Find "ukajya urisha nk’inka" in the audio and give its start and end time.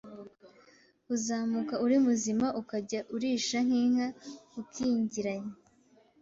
2.61-4.07